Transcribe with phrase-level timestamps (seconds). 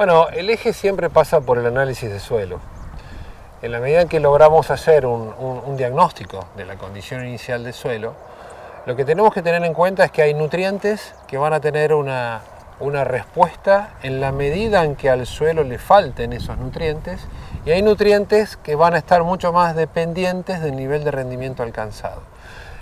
[0.00, 2.58] Bueno, el eje siempre pasa por el análisis de suelo.
[3.60, 8.14] En la medida en que logramos hacer un, diagnóstico de la condición inicial del suelo,
[8.86, 11.92] lo que tenemos que tener en cuenta es que hay nutrientes que van a tener
[11.92, 12.40] una,
[12.78, 17.20] una respuesta en la medida en que al suelo le falten esos nutrientes
[17.66, 22.22] y hay nutrientes que van a estar mucho más dependientes del nivel de rendimiento alcanzado.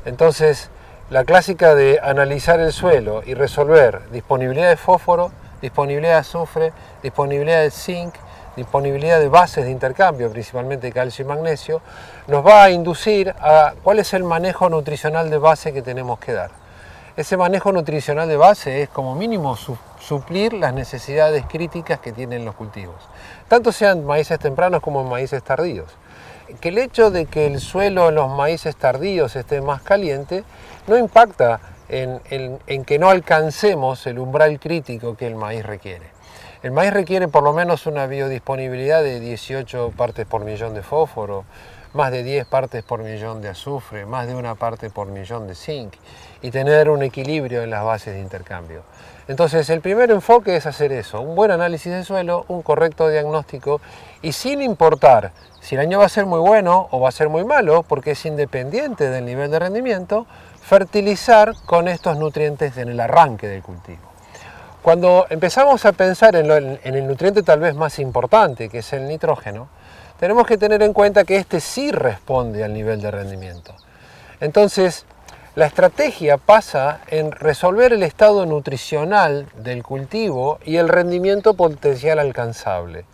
[0.04, 0.70] Entonces,
[1.10, 6.72] la clásica de analizar el suelo y resolver disponibilidad de fósforo, disponibilidad de azufre,
[7.02, 8.14] disponibilidad de zinc,
[8.56, 11.80] disponibilidad de bases de intercambio, principalmente calcio y magnesio,
[12.26, 16.32] nos va a inducir a cuál es el manejo nutricional de base que tenemos que
[16.32, 16.50] dar.
[17.16, 19.56] Ese manejo nutricional de base es como mínimo
[19.98, 22.96] suplir las necesidades críticas que tienen los cultivos,
[23.48, 25.96] tanto sean maíces tempranos como maíces tardíos.
[26.60, 30.44] Que el hecho de que el suelo en los maíces tardíos esté más caliente
[30.86, 36.06] no impacta en, que no alcancemos el umbral crítico que el maíz requiere.
[36.62, 41.44] El maíz requiere por lo menos una biodisponibilidad de 18 partes por millón de fósforo,
[41.94, 45.54] más de 10 partes por millón de azufre, más de una parte por millón de
[45.54, 45.94] zinc
[46.42, 48.82] y tener un equilibrio en las bases de intercambio.
[49.28, 53.80] Entonces el primer enfoque es hacer eso, un buen análisis de suelo, un correcto diagnóstico
[54.22, 57.28] y sin importar si el año va a ser muy bueno o va a ser
[57.28, 60.26] muy malo, porque es independiente del nivel de rendimiento,
[60.68, 64.02] fertilizar con estos nutrientes en el arranque del cultivo.
[64.82, 69.68] Cuando empezamos a pensar en, el nutriente tal vez más importante, que es el nitrógeno,
[70.20, 73.74] tenemos que tener en cuenta que este sí responde al nivel de rendimiento.
[74.40, 75.06] Entonces,
[75.54, 83.06] la estrategia pasa en resolver el estado nutricional del cultivo y el rendimiento potencial alcanzable.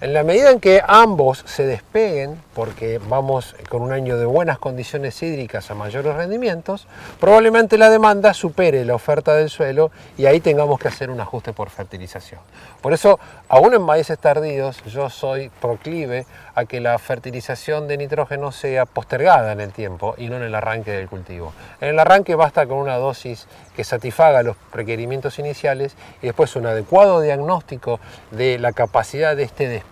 [0.00, 4.60] En la medida en que ambos se despeguen, porque vamos con un año de buenas
[4.60, 6.86] condiciones hídricas a mayores rendimientos,
[7.18, 11.52] probablemente la demanda supere la oferta del suelo y ahí tengamos que hacer un ajuste
[11.52, 12.40] por fertilización.
[12.80, 13.18] Por eso,
[13.48, 19.50] aún en maíces tardíos, yo soy proclive a que la fertilización de nitrógeno sea postergada
[19.50, 21.52] en el tiempo y no en el arranque del cultivo.
[21.80, 26.66] En el arranque basta con una dosis que satisfaga los requerimientos iniciales y después un
[26.66, 28.00] adecuado diagnóstico
[28.32, 29.87] de la capacidad de este despegue,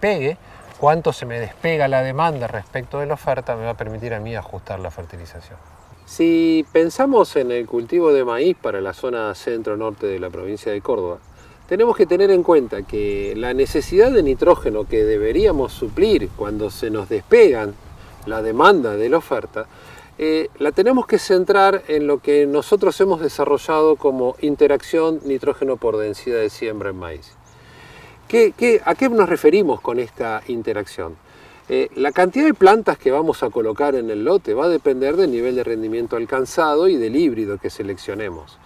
[0.79, 4.21] cuánto se me despega la demanda respecto de la oferta, me va a permitir a
[4.21, 5.59] mí ajustar la fertilización.
[6.05, 10.81] Si pensamos en el cultivo de maíz para la zona centro-norte de la provincia de
[10.81, 11.19] Córdoba,
[11.69, 16.91] tenemos que tener en cuenta que la necesidad de nitrógeno que deberíamos suplir cuando se
[16.91, 17.75] nos despegan
[18.27, 19.67] la demanda de la oferta
[20.19, 25.99] eh, la tenemos que centrar en lo que nosotros hemos desarrollado como interacción nitrógeno por
[25.99, 27.37] densidad de siembra en maíz.
[28.85, 31.17] A qué nos referimos con esta interacción?
[31.69, 35.17] Eh, la cantidad de plantas que vamos a colocar en el lote va a depender
[35.17, 38.57] del nivel de rendimiento alcanzado y del híbrido que seleccionemos.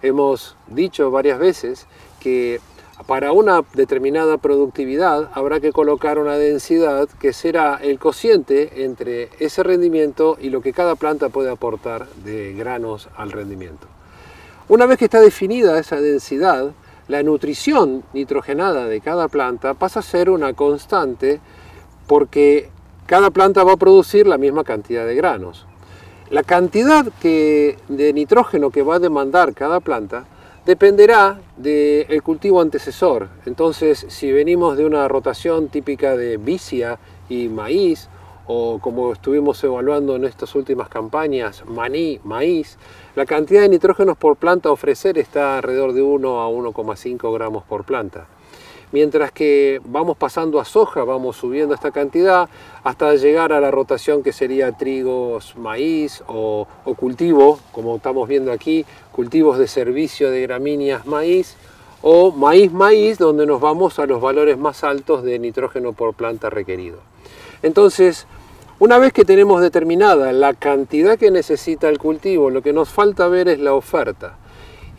[0.00, 1.86] Hemos dicho varias veces
[2.18, 2.60] que
[3.06, 9.62] para una determinada productividad habrá que colocar una densidad que será el cociente entre ese
[9.62, 13.86] rendimiento y lo que cada planta puede aportar de granos al rendimiento.
[14.68, 16.72] Una vez que está definida esa densidad,
[17.08, 21.40] la nutrición nitrogenada de cada planta pasa a ser una constante
[22.06, 22.70] porque
[23.06, 25.66] cada planta va a producir la misma cantidad de granos.
[26.30, 30.26] La cantidad de nitrógeno que va a demandar cada planta
[30.66, 33.28] dependerá del cultivo antecesor.
[33.46, 38.08] Entonces, si venimos de una rotación típica de vicia y maíz,
[38.48, 42.78] o como estuvimos evaluando en estas últimas campañas, maní, maíz,
[43.16, 47.64] la cantidad de nitrógenos por planta a ofrecer está alrededor de 1 a 1,5 gramos
[47.64, 48.28] por planta
[48.92, 52.48] mientras que vamos pasando a soja, vamos subiendo esta cantidad
[52.84, 56.66] hasta llegar a la rotación que sería trigos, maíz o,
[56.96, 61.56] cultivo, como estamos viendo aquí, cultivos de servicio de gramíneas maíz
[62.02, 66.50] o maíz maíz, donde nos vamos a los valores más altos de nitrógeno por planta
[66.50, 66.98] requerido.
[67.62, 68.26] Entonces,
[68.78, 73.26] una vez que tenemos determinada la cantidad que necesita el cultivo, lo que nos falta
[73.26, 74.36] ver es la oferta.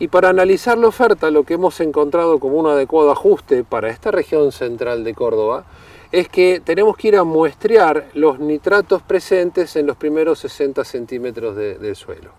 [0.00, 4.10] Y para analizar la oferta, lo que hemos encontrado como un adecuado ajuste para esta
[4.10, 5.64] región central de Córdoba
[6.10, 11.54] es que tenemos que ir a muestrear los nitratos presentes en los primeros 60 centímetros
[11.56, 12.30] del suelo.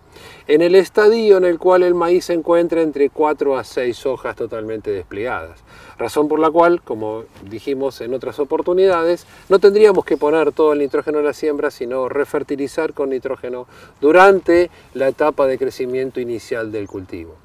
[0.48, 4.34] En el estadio en el cual el maíz se encuentra entre 4 a 6 hojas
[4.34, 5.60] totalmente desplegadas.
[5.98, 10.80] Razón por la cual, como dijimos en otras oportunidades, no tendríamos que poner todo el
[10.80, 13.66] nitrógeno en la siembra, sino refertilizar con nitrógeno
[14.00, 17.36] durante la etapa de crecimiento inicial del cultivo.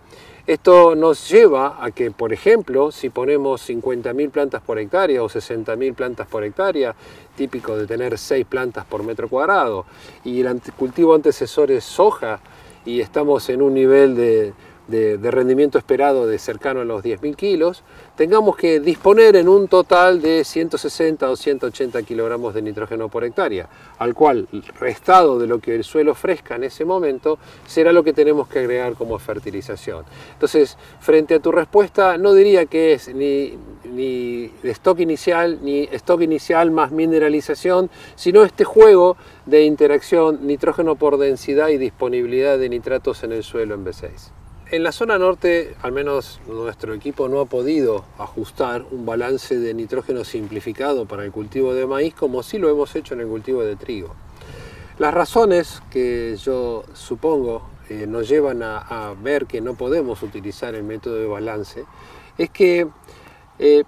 [0.47, 5.95] Esto nos lleva a que, por ejemplo, si ponemos 50.000 plantas por hectárea o 60.000
[5.95, 6.93] plantas por hectárea,
[7.35, 9.87] típico de tener 6 plantas por metro cuadrado,
[10.23, 12.41] y el cultivo antecesor es soja,
[12.85, 14.53] y estamos en un nivel de
[14.87, 17.83] de, rendimiento esperado de cercano a los 10.000 kilos,
[18.15, 23.67] tengamos que disponer en un total de 160 o 180 kilogramos de nitrógeno por hectárea,
[23.97, 24.47] al cual
[24.79, 28.59] restado de lo que el suelo ofrezca en ese momento será lo que tenemos que
[28.59, 30.05] agregar como fertilización.
[30.33, 36.21] Entonces, frente a tu respuesta, no diría que es ni, ni stock inicial, ni stock
[36.21, 43.23] inicial más mineralización, sino este juego de interacción nitrógeno por densidad y disponibilidad de nitratos
[43.23, 44.44] en el suelo en B6.
[44.71, 49.75] En la zona norte, al menos nuestro equipo no ha podido ajustar un balance de
[49.75, 53.61] nitrógeno simplificado para el cultivo de maíz como sí lo hemos hecho en el cultivo
[53.61, 54.15] de trigo.
[54.97, 60.83] Las razones que yo supongo eh, nos llevan a, ver que no podemos utilizar el
[60.83, 61.85] método de balance
[62.39, 62.87] es que
[63.59, 63.83] eh,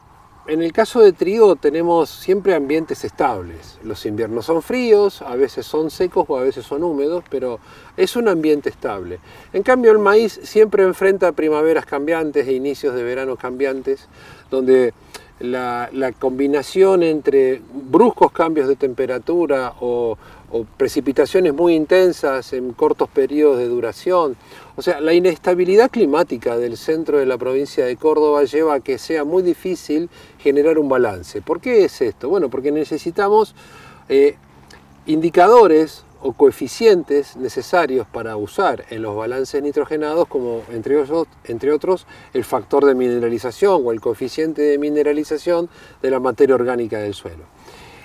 [0.48, 3.80] en el caso de trigo tenemos siempre ambientes estables.
[3.84, 7.60] Los inviernos son fríos, a veces son secos o a veces son húmedos, pero
[7.98, 9.20] es un ambiente estable.
[9.54, 14.08] En cambio el maíz siempre enfrenta primaveras cambiantes e inicios de verano cambiantes,
[14.50, 14.94] donde
[15.40, 20.18] la, combinación entre bruscos cambios de temperatura o,
[20.78, 24.38] precipitaciones muy intensas en cortos periodos de duración.
[24.76, 28.98] O sea, la inestabilidad climática del centro de la provincia de Córdoba lleva a que
[28.98, 30.10] sea muy difícil
[30.40, 31.42] generar un balance.
[31.42, 32.30] ¿Por qué es esto?
[32.30, 33.56] Bueno, porque necesitamos
[34.08, 34.36] eh,
[35.06, 42.86] indicadores o coeficientes necesarios para usar en los balances nitrogenados, como entre otros el factor
[42.86, 45.70] de mineralización o el coeficiente de mineralización
[46.02, 47.57] de la materia orgánica del suelo.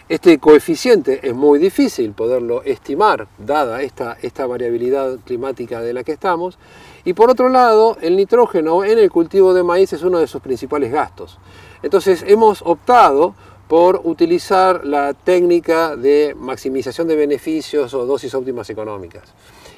[0.08, 6.12] Este coeficiente es muy difícil poderlo estimar, dada esta, esta variabilidad climática de la que
[6.12, 6.58] estamos,
[7.04, 10.43] y por otro lado, el nitrógeno en el cultivo de maíz es uno de sus
[10.43, 11.38] principales gastos.
[11.82, 13.34] Entonces hemos optado
[13.69, 19.22] por utilizar la técnica de maximización de beneficios o dosis óptimas económicas.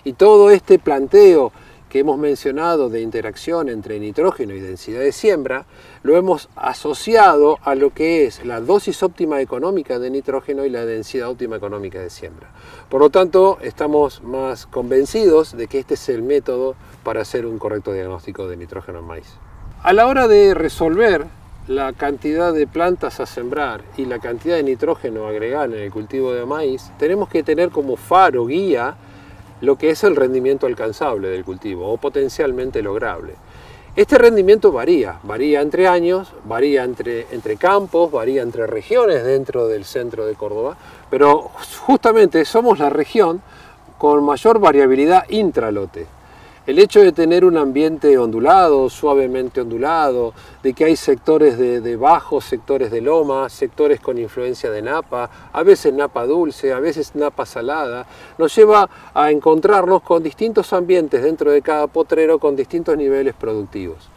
[0.05, 1.53] Y todo este planteo
[1.95, 5.65] que hemos mencionado de interacción entre nitrógeno y densidad de siembra,
[6.03, 10.85] lo hemos asociado a lo que es la dosis óptima económica de nitrógeno y la
[10.87, 12.49] densidad óptima económica de siembra.
[12.89, 16.75] Por lo tanto, estamos más convencidos de que este es el método
[17.05, 19.33] para hacer un correcto diagnóstico de nitrógeno en maíz.
[19.85, 21.27] A la hora de resolver
[21.69, 25.93] la cantidad de plantas a sembrar y la cantidad de nitrógeno a agregar en el
[25.93, 28.97] cultivo de maíz, tenemos que tener como faro, guía,
[29.65, 33.35] lo que es el rendimiento alcanzable del cultivo o potencialmente lograble.
[33.97, 39.85] Este rendimiento varía, varía entre años, varía entre, entre campos, varía entre regiones dentro del
[39.85, 40.77] centro de Córdoba,
[41.11, 41.51] pero
[41.87, 43.41] justamente somos la región
[43.97, 46.07] con mayor variabilidad intralote.
[46.67, 50.33] El hecho de tener un ambiente ondulado, suavemente ondulado,
[50.63, 55.63] de que hay sectores de, bajos, sectores de loma, sectores con influencia de napa, a
[55.63, 58.07] veces napa dulce, a veces napa salada,
[58.39, 64.09] nos lleva a encontrarnos con distintos ambientes dentro de cada potrero con distintos niveles productivos.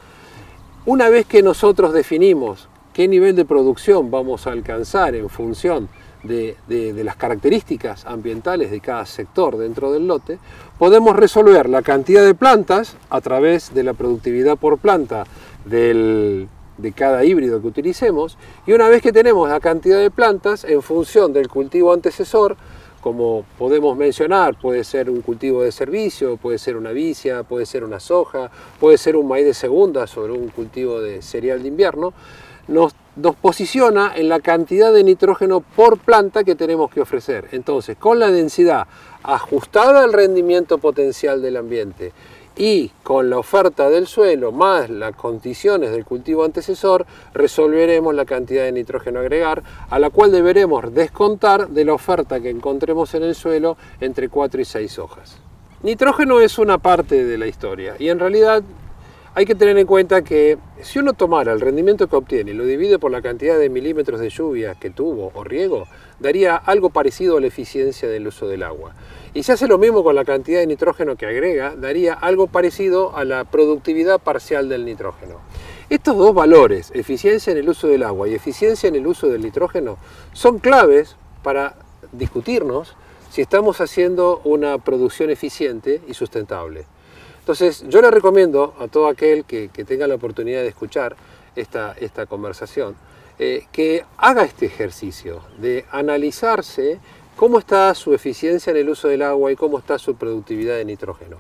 [0.86, 5.90] Una vez que nosotros definimos qué nivel de producción vamos a alcanzar en función
[6.28, 10.40] de, las características ambientales de cada sector dentro del lote,
[10.78, 15.26] podemos resolver la cantidad de plantas a través de la productividad por planta
[15.66, 16.48] de
[16.96, 21.34] cada híbrido que utilicemos y una vez que tenemos la cantidad de plantas en función
[21.34, 22.58] del cultivo antecesor,
[23.02, 27.84] como podemos mencionar, puede ser un cultivo de servicio, puede ser una vicia, puede ser
[27.84, 28.52] una soja,
[28.82, 32.14] puede ser un maíz de segunda sobre un cultivo de cereal de invierno,
[32.68, 32.94] nos,
[33.42, 37.50] posiciona en la cantidad de nitrógeno por planta que tenemos que ofrecer.
[37.52, 38.88] Entonces, con la densidad
[39.24, 42.14] ajustada al rendimiento potencial del ambiente
[42.56, 48.64] y con la oferta del suelo más las condiciones del cultivo antecesor, resolveremos la cantidad
[48.64, 53.24] de nitrógeno a agregar, a la cual deberemos descontar de la oferta que encontremos en
[53.24, 55.38] el suelo entre 4 y 6 hojas.
[55.84, 58.64] Nitrógeno es una parte de la historia y en realidad
[59.38, 62.66] hay que tener en cuenta que si uno tomara el rendimiento que obtiene y lo
[62.66, 65.86] divide por la cantidad de milímetros de lluvia que tuvo o riego,
[66.20, 68.96] daría algo parecido a la eficiencia del uso del agua.
[69.36, 73.16] Y si hace lo mismo con la cantidad de nitrógeno que agrega, daría algo parecido
[73.16, 75.36] a la productividad parcial del nitrógeno.
[75.88, 79.44] Estos dos valores, eficiencia en el uso del agua y eficiencia en el uso del
[79.44, 80.00] nitrógeno,
[80.34, 81.76] son claves para
[82.12, 82.96] discutirnos
[83.30, 86.88] si estamos haciendo una producción eficiente y sustentable.
[87.48, 91.16] Entonces, yo le recomiendo a todo aquel que, tenga la oportunidad de escuchar
[91.56, 92.98] esta, esta conversación,
[93.40, 97.00] eh, que haga este ejercicio de analizarse
[97.38, 100.84] cómo está su eficiencia en el uso del agua y cómo está su productividad de
[100.84, 101.38] nitrógeno.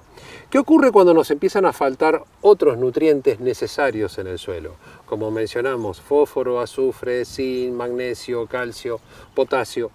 [0.50, 4.76] ¿Qué ocurre cuando nos empiezan a faltar otros nutrientes necesarios en el suelo?
[5.08, 9.02] Como mencionamos, fósforo, azufre, zinc, magnesio, calcio,
[9.36, 9.92] potasio.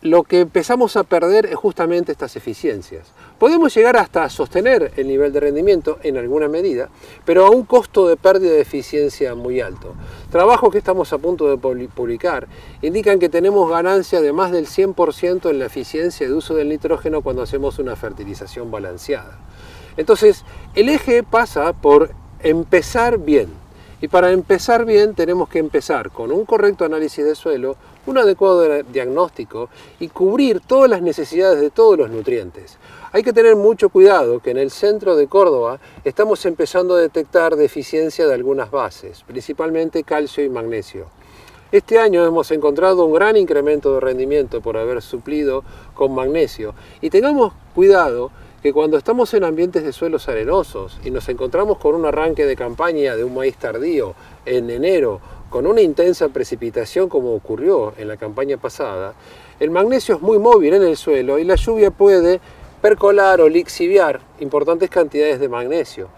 [0.00, 3.08] Lo que empezamos a perder es justamente estas eficiencias.
[3.38, 6.88] Podemos llegar hasta sostener el nivel de rendimiento en alguna medida,
[7.24, 9.94] pero a un costo de pérdida de eficiencia muy alto.
[10.30, 12.46] Trabajos que estamos a punto de publicar
[12.80, 17.22] indican que tenemos ganancia de más del 100% en la eficiencia de uso del nitrógeno
[17.22, 19.38] cuando hacemos una fertilización balanceada.
[19.96, 23.48] Entonces, el eje pasa por empezar bien.
[24.00, 27.76] Y para empezar bien tenemos que empezar con un correcto análisis de suelo,
[28.06, 32.78] un adecuado diagnóstico y cubrir todas las necesidades de todos los nutrientes.
[33.12, 37.56] Hay que tener mucho cuidado que en el centro de Córdoba estamos empezando a detectar
[37.56, 41.06] deficiencia de algunas bases, principalmente calcio y magnesio.
[41.72, 45.64] Este año hemos encontrado un gran incremento de rendimiento por haber suplido
[45.94, 48.30] con magnesio y tengamos cuidado
[48.62, 52.56] que cuando estamos en ambientes de suelos arenosos y nos encontramos con un arranque de
[52.56, 58.16] campaña de un maíz tardío en enero con una intensa precipitación como ocurrió en la
[58.16, 59.14] campaña pasada,
[59.60, 62.40] el magnesio es muy móvil en el suelo y la lluvia puede
[62.82, 66.08] percolar o lixiviar importantes cantidades de magnesio.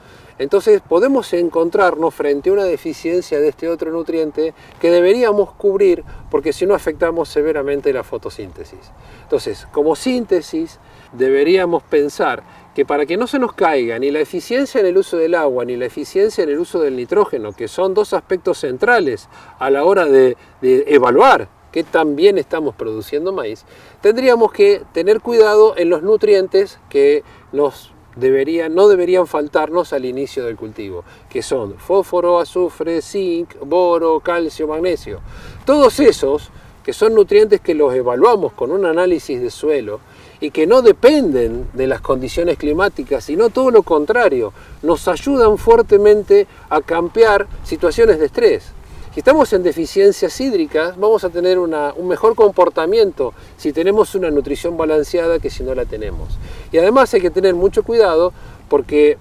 [0.40, 6.54] Entonces podemos encontrarnos frente a una deficiencia de este otro nutriente que deberíamos cubrir porque
[6.54, 8.80] si no afectamos severamente la fotosíntesis.
[9.23, 10.80] Entonces, como síntesis,
[11.12, 12.42] deberíamos pensar
[12.75, 15.66] que para que no se nos caiga ni la eficiencia en el uso del agua
[15.66, 19.28] ni la eficiencia en el uso del nitrógeno, que son dos aspectos centrales
[19.59, 23.66] a la hora de, evaluar que también estamos produciendo maíz,
[24.00, 30.44] tendríamos que tener cuidado en los nutrientes que nos deberían, no deberían faltarnos al inicio
[30.44, 35.20] del cultivo, que son fósforo, azufre, zinc, boro, calcio, magnesio.
[35.64, 36.50] Todos esos,
[36.84, 40.00] que son nutrientes que los evaluamos con un análisis de suelo,
[40.40, 46.46] y que no dependen de las condiciones climáticas, sino todo lo contrario, nos ayudan fuertemente
[46.70, 48.72] a campear situaciones de estrés.
[49.12, 54.76] Si estamos en deficiencias hídricas, vamos a tener un mejor comportamiento si tenemos una nutrición
[54.76, 56.38] balanceada que si no la tenemos.
[56.70, 58.32] Y además hay que tener mucho cuidado
[58.68, 59.18] porque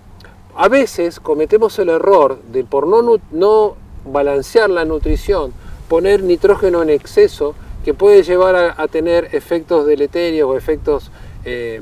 [0.56, 5.54] a veces cometemos el error de por no, no balancear la nutrición,
[5.88, 11.10] poner nitrógeno en exceso que puede llevar a, tener efectos deleterios o efectos
[11.46, 11.82] eh,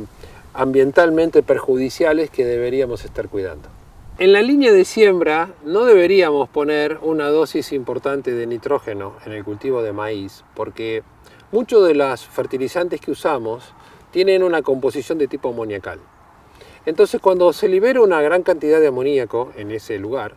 [0.54, 3.77] ambientalmente perjudiciales que deberíamos estar cuidando.
[4.20, 9.44] En la línea de siembra no deberíamos poner una dosis importante de nitrógeno en el
[9.44, 11.04] cultivo de maíz porque
[11.52, 13.76] muchos de los fertilizantes que usamos
[14.10, 16.00] tienen una composición de tipo amoniacal.
[16.88, 20.34] Entonces cuando se libera una gran cantidad de amoníaco en ese lugar,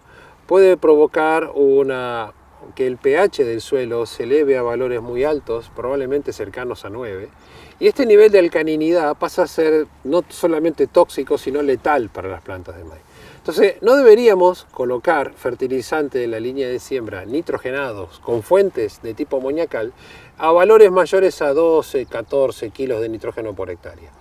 [0.46, 2.34] puede provocar una,
[2.74, 7.30] que el pH del suelo se eleve a valores muy altos, probablemente cercanos a 9,
[7.78, 12.42] y este nivel de alcaninidad pasa a ser no solamente tóxico, sino letal para las
[12.42, 13.09] plantas de maíz.
[13.50, 19.38] Entonces, no deberíamos colocar fertilizante en la línea de siembra nitrogenados con fuentes de tipo
[19.38, 19.92] amoníacal
[20.38, 24.12] a valores mayores a 12, 14 kilos de nitrógeno por hectárea.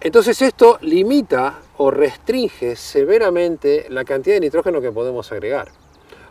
[0.00, 5.68] Entonces esto limita o restringe severamente la cantidad de nitrógeno que podemos agregar.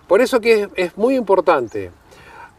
[0.08, 1.92] Por eso que es, muy importante,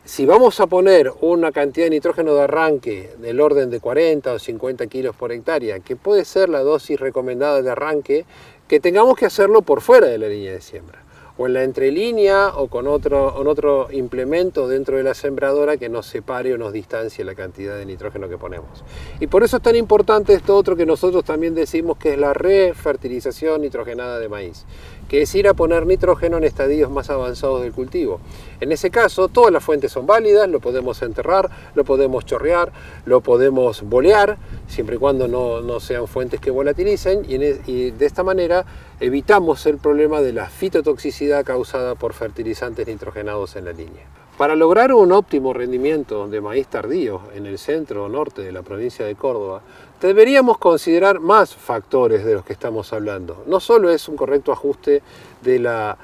[0.08, 4.38] si vamos a poner una cantidad de nitrógeno de arranque del orden de 40 o
[4.38, 8.24] 50 kilos por hectárea, que puede ser la dosis recomendada de arranque,
[8.66, 11.04] que tengamos que hacerlo por fuera de la línea de siembra
[11.38, 15.88] o en la entrelínea o con otro, con otro implemento dentro de la sembradora que
[15.88, 18.84] nos separe o nos distancie la cantidad de nitrógeno que ponemos.
[19.20, 22.34] Y por eso es tan importante esto otro que nosotros también decimos que es la
[22.34, 24.66] refertilización nitrogenada de maíz
[25.08, 28.20] que es ir a poner nitrógeno en estadios más avanzados del cultivo.
[28.60, 32.72] En ese caso, todas las fuentes son válidas, lo podemos enterrar, lo podemos chorrear,
[33.06, 34.36] lo podemos bolear,
[34.68, 37.34] siempre y cuando no, sean fuentes que volatilicen, y,
[37.70, 38.64] y de esta manera
[39.00, 44.04] evitamos el problema de la fitotoxicidad causada por fertilizantes nitrogenados en la línea.
[44.38, 48.62] Para lograr un óptimo rendimiento de maíz tardío en el centro o norte de la
[48.62, 49.62] provincia de Córdoba,
[50.00, 53.42] deberíamos considerar más factores de los que estamos hablando.
[53.46, 55.02] No solo es un correcto ajuste
[55.42, 55.98] de la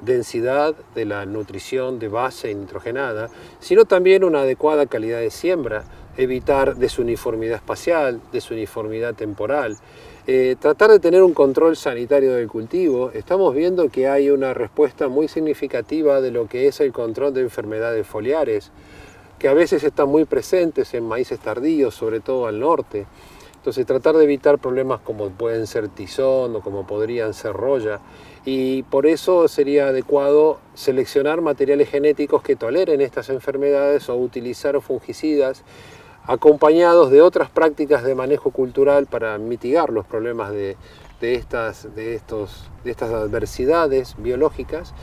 [0.00, 5.84] densidad, de la nutrición de base nitrogenada, sino también una adecuada calidad de siembra,
[6.18, 9.76] evitar desuniformidad espacial, desuniformidad temporal,
[10.26, 13.12] eh, tratar de tener un control sanitario del cultivo.
[13.12, 17.42] Estamos viendo que hay una respuesta muy significativa de lo que es el control de
[17.42, 18.72] enfermedades foliares,
[19.38, 23.06] que a veces están muy presentes en maíces tardíos, sobre todo al norte.
[23.54, 28.00] Entonces tratar de evitar problemas como pueden ser tizón o como podrían ser roya.
[28.44, 35.62] Y por eso sería adecuado seleccionar materiales genéticos que toleren estas enfermedades o utilizar fungicidas
[36.28, 40.76] acompañados de otras prácticas de manejo cultural para mitigar los problemas de,
[41.22, 44.94] estas, de, estos, de estas adversidades biológicas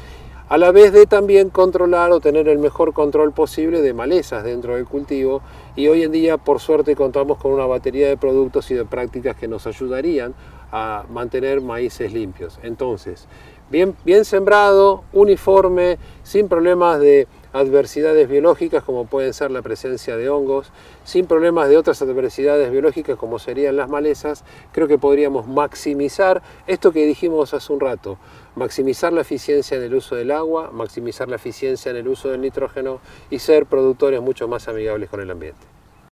[0.48, 4.76] a la vez de también controlar o tener el mejor control posible de malezas dentro
[4.76, 5.42] del cultivo
[5.76, 9.36] y hoy en día por suerte contamos con una batería de productos y de prácticas
[9.36, 10.36] que nos ayudarían
[10.72, 12.60] a mantener maíces limpios.
[12.62, 13.28] Entonces,
[13.72, 20.30] bien, bien sembrado, uniforme, sin problemas de adversidades biológicas como pueden ser la presencia de
[20.30, 20.74] hongos,
[21.06, 24.44] sin problemas de otras adversidades biológicas como serían las malezas,
[24.74, 28.18] creo que podríamos maximizar esto que dijimos hace un rato,
[28.56, 32.42] maximizar la eficiencia en el uso del agua, maximizar la eficiencia en el uso del
[32.42, 35.75] nitrógeno y ser productores mucho más amigables con el ambiente.